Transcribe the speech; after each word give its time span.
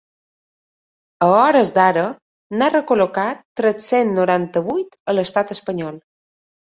A 1.25 1.27
hores 1.33 1.71
d’ara 1.75 2.05
n’ha 2.59 2.71
recol·locats 2.75 3.45
tres-cents 3.61 4.17
noranta-vuit 4.21 4.99
a 5.13 5.17
l’estat 5.19 5.55
espanyol. 5.59 6.01